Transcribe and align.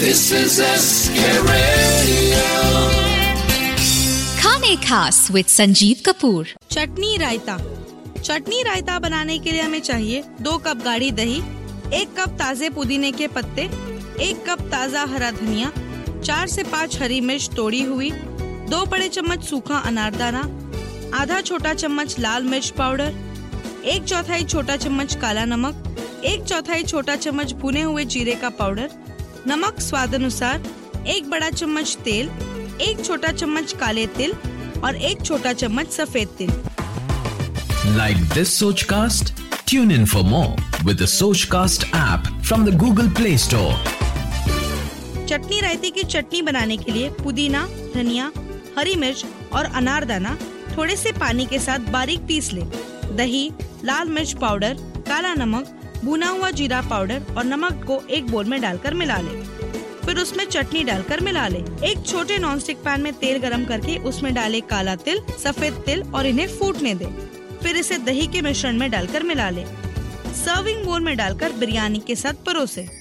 This 0.00 0.20
is 0.40 0.52
SK 0.60 1.18
Radio. 1.46 2.44
खाने 4.40 4.74
खास 4.86 5.16
with 5.32 5.46
Sanjeev 5.54 5.96
Kapoor 6.06 6.46
चटनी 6.70 7.16
रायता 7.22 7.56
चटनी 8.22 8.62
रायता 8.68 8.98
बनाने 9.06 9.38
के 9.44 9.52
लिए 9.52 9.60
हमें 9.62 9.80
चाहिए 9.88 10.22
दो 10.46 10.56
कप 10.66 10.82
गाढ़ी 10.84 11.10
दही 11.20 11.38
एक 12.00 12.14
कप 12.18 12.36
ताजे 12.38 12.68
पुदीने 12.78 13.10
के 13.20 13.26
पत्ते 13.36 13.62
एक 14.28 14.44
कप 14.48 14.60
ताज़ा 14.72 15.04
हरा 15.14 15.30
धनिया 15.40 15.72
चार 16.24 16.46
से 16.54 16.62
पाँच 16.72 17.00
हरी 17.02 17.20
मिर्च 17.32 17.50
तोड़ी 17.56 17.82
हुई 17.92 18.10
दो 18.72 18.84
बड़े 18.94 19.08
चम्मच 19.18 19.44
सूखा 19.50 19.78
अनारदाना 19.92 20.42
आधा 21.20 21.40
छोटा 21.50 21.74
चम्मच 21.84 22.18
लाल 22.26 22.44
मिर्च 22.54 22.70
पाउडर 22.78 23.12
एक 23.94 24.04
चौथाई 24.04 24.44
छोटा 24.54 24.76
चम्मच 24.86 25.14
काला 25.20 25.44
नमक 25.54 25.86
एक 26.32 26.42
चौथाई 26.44 26.82
छोटा 26.92 27.16
चम्मच 27.16 27.52
भुने 27.60 27.82
हुए 27.82 28.04
जीरे 28.14 28.34
का 28.42 28.48
पाउडर 28.58 28.90
नमक 29.48 29.80
स्वाद 29.80 30.14
अनुसार 30.14 30.62
एक 31.14 31.28
बड़ा 31.30 31.50
चम्मच 31.50 31.96
तेल 32.04 32.28
एक 32.88 33.04
छोटा 33.04 33.32
चम्मच 33.32 33.72
काले 33.80 34.06
तिल 34.16 34.32
और 34.84 34.96
एक 35.10 35.22
छोटा 35.26 35.52
चम्मच 35.64 35.90
सफ़ेद 36.00 36.28
तिल 36.38 36.50
Like 37.96 38.18
this 38.34 38.50
Sochcast? 38.54 39.30
Tune 39.70 39.90
in 39.94 40.04
for 40.10 40.20
more 40.32 40.50
with 40.88 40.98
the 41.02 41.06
Sochcast 41.12 41.86
app 42.00 42.26
from 42.48 42.64
the 42.68 42.74
Google 42.82 43.08
Play 43.20 43.32
Store. 43.44 43.72
चटनी 45.30 45.60
रायते 45.60 45.90
की 45.96 46.02
चटनी 46.14 46.42
बनाने 46.42 46.76
के 46.76 46.92
लिए 46.92 47.08
पुदीना 47.22 47.66
धनिया 47.94 48.30
हरी 48.78 48.94
मिर्च 49.04 49.24
और 49.58 49.64
अनारदाना 49.80 50.36
थोड़े 50.76 50.96
से 50.96 51.12
पानी 51.20 51.46
के 51.52 51.58
साथ 51.66 51.90
बारीक 51.92 52.20
पीस 52.28 52.52
ले 52.52 52.62
दही 53.16 53.42
लाल 53.84 54.08
मिर्च 54.18 54.32
पाउडर 54.40 54.74
काला 55.08 55.34
नमक 55.44 55.72
भुना 56.04 56.28
हुआ 56.28 56.50
जीरा 56.50 56.80
पाउडर 56.80 57.22
और 57.36 57.44
नमक 57.44 57.84
को 57.86 58.02
एक 58.10 58.30
बोल 58.30 58.44
में 58.44 58.60
डालकर 58.60 58.94
मिला 58.94 59.16
ले। 59.16 59.42
फिर 60.06 60.18
उसमें 60.18 60.44
चटनी 60.44 60.84
डालकर 60.84 61.20
मिला 61.20 61.48
ले। 61.48 61.58
एक 61.58 62.06
छोटे 62.06 62.38
नॉनस्टिक 62.38 62.76
पैन 62.76 63.00
में 63.00 63.12
तेल 63.12 63.38
गरम 63.38 63.64
करके 63.64 63.96
उसमें 63.96 64.34
डाले 64.34 64.60
काला 64.60 64.94
तिल, 64.94 65.20
सफ़ेद 65.44 65.72
तिल 65.72 66.02
और 66.02 66.26
इन्हें 66.26 66.46
फूटने 66.48 66.94
दे। 66.94 67.04
फिर 67.62 67.76
इसे 67.76 67.98
दही 67.98 68.26
के 68.26 68.42
मिश्रण 68.42 68.78
में 68.78 68.90
डालकर 68.90 69.22
मिला 69.22 69.50
ले। 69.50 69.64
सर्विंग 70.34 70.84
बोल 70.84 71.00
में 71.00 71.16
डालकर 71.16 71.52
बिरयानी 71.52 71.98
के 71.98 72.14
साथ 72.14 72.32
परोसे। 72.32 72.99